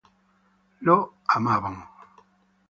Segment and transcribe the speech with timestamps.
[0.85, 0.95] Lo
[1.35, 1.75] amaban.